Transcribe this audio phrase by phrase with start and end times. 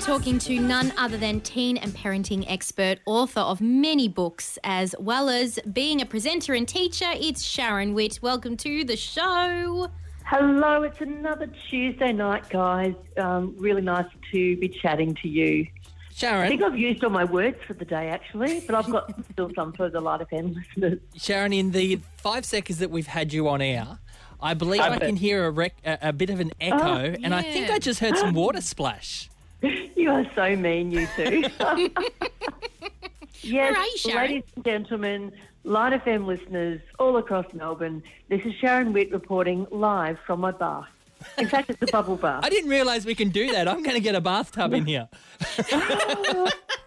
[0.00, 5.28] talking to none other than teen and parenting expert, author of many books, as well
[5.28, 7.10] as being a presenter and teacher.
[7.12, 8.18] It's Sharon Witt.
[8.22, 9.88] Welcome to the show.
[10.24, 12.94] Hello, it's another Tuesday night, guys.
[13.18, 15.66] Um, really nice to be chatting to you.
[16.14, 16.44] Sharon.
[16.44, 19.50] I think I've used all my words for the day, actually, but I've got still
[19.54, 20.98] some for the Light FM listeners.
[21.16, 23.98] Sharon, in the five seconds that we've had you on air,
[24.40, 27.34] I believe I can hear a, rec- a, a bit of an echo, Oh, and
[27.34, 27.70] I think.
[27.70, 29.28] I just heard some water splash.
[29.96, 31.44] You are so mean, you two.
[33.42, 35.32] yes, ladies and gentlemen,
[35.64, 40.88] Light FM listeners all across Melbourne, this is Sharon Witt reporting live from my bath.
[41.36, 42.42] In fact, it's a bubble bath.
[42.42, 43.68] I didn't realise we can do that.
[43.68, 45.06] I'm going to get a bathtub in here.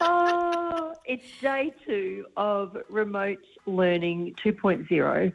[0.00, 5.32] oh, it's day two of remote learning 2.0,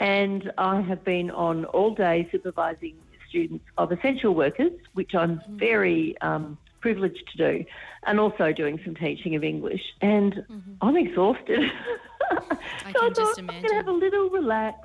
[0.00, 2.96] and I have been on all day supervising
[3.30, 7.64] students of essential workers, which I'm very um, privileged to do,
[8.06, 9.80] and also doing some teaching of English.
[10.02, 10.44] And
[10.82, 11.60] I'm exhausted.
[12.30, 14.76] so can thought, just I'm going to have a little relax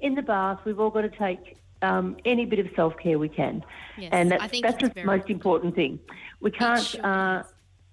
[0.00, 0.58] in the bath.
[0.64, 3.64] We've all got to take um, any bit of self care we can,
[3.96, 6.00] Yes, and that's, I that's the most important thing.
[6.40, 6.82] We can't.
[6.82, 7.44] sure Uh,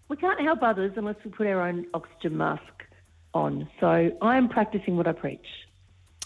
[0.10, 2.74] we can't help others unless we put our own oxygen mask
[3.34, 3.70] on.
[3.80, 5.46] So I am practicing what I preach.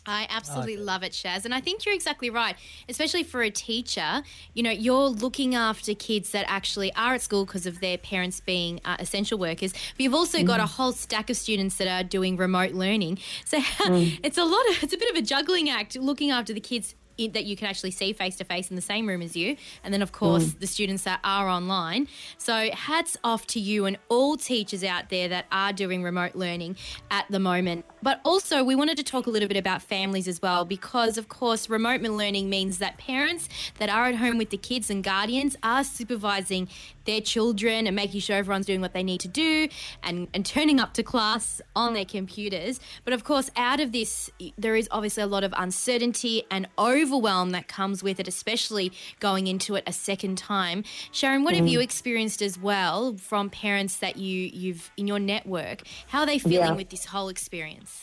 [0.08, 1.44] I absolutely love it, Shaz.
[1.44, 2.56] And I think you're exactly right,
[2.88, 4.24] especially for a teacher.
[4.54, 8.40] You know, you're looking after kids that actually are at school because of their parents
[8.40, 9.74] being uh, essential workers.
[9.74, 10.70] But you've also got a mm.
[10.70, 13.20] whole stack of students that are doing remote learning.
[13.46, 14.18] So mm.
[14.24, 16.96] it's a lot of, it's a bit of a juggling act looking after the kids.
[17.18, 19.58] in- That you can actually see face to face in the same room as you,
[19.84, 20.60] and then of course mm.
[20.60, 22.08] the students that are online.
[22.38, 26.78] So hats off to you and all teachers out there that are doing remote learning
[27.10, 27.86] at the moment.
[28.08, 31.28] But also, we wanted to talk a little bit about families as well, because of
[31.28, 35.58] course, remote learning means that parents that are at home with the kids and guardians
[35.62, 36.70] are supervising
[37.04, 39.68] their children and making sure everyone's doing what they need to do
[40.04, 42.80] and, and turning up to class on their computers.
[43.04, 47.50] But of course, out of this, there is obviously a lot of uncertainty and overwhelm
[47.50, 50.86] that comes with it, especially going into it a second time.
[51.12, 51.72] Sharon, what have mm.
[51.72, 55.84] you experienced as well from parents that you, you've in your network?
[56.08, 56.72] How are they feeling Yeah.
[56.72, 57.97] with this whole experience?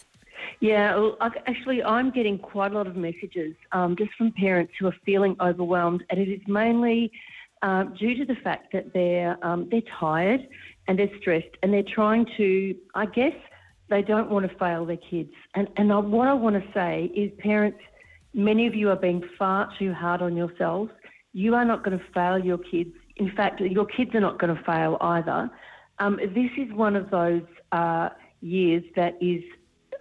[0.61, 1.17] Yeah, well,
[1.47, 5.37] actually, I'm getting quite a lot of messages um, just from parents who are feeling
[5.41, 7.13] overwhelmed, and it is mainly
[7.63, 10.47] uh, due to the fact that they're um, they're tired
[10.87, 13.35] and they're stressed, and they're trying to, I guess,
[13.89, 15.33] they don't want to fail their kids.
[15.55, 17.79] And and I, what I want to say is, parents,
[18.33, 20.91] many of you are being far too hard on yourselves.
[21.33, 22.95] You are not going to fail your kids.
[23.17, 25.51] In fact, your kids are not going to fail either.
[25.99, 28.11] Um, this is one of those uh,
[28.41, 29.43] years that is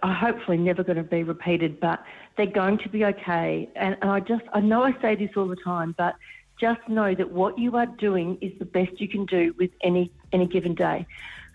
[0.04, 2.04] are hopefully never going to be repeated, but
[2.36, 3.68] they're going to be okay.
[3.74, 6.14] And, and I just, I know I say this all the time, but
[6.60, 10.12] just know that what you are doing is the best you can do with any
[10.32, 11.06] any given day.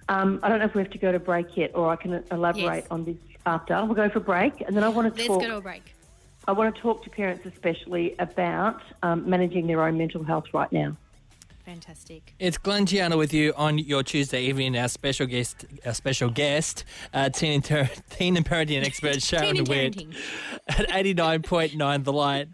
[0.09, 2.23] Um, I don't know if we have to go to break yet, or I can
[2.31, 2.87] elaborate Yes.
[2.89, 3.85] on this after.
[3.85, 5.41] We'll go for break, and then I want to Let's talk.
[5.41, 5.83] go to a break.
[6.47, 10.71] I want to talk to parents especially about um, managing their own mental health right
[10.71, 10.97] now.
[11.83, 12.35] Fantastic.
[12.39, 14.77] It's Glenn Gianna with you on your Tuesday evening.
[14.77, 19.63] Our special guest, our special guest, uh, teen, and ter- teen and parenting expert Sharon
[19.63, 20.05] Witt
[20.67, 22.49] at eighty nine point nine The Light.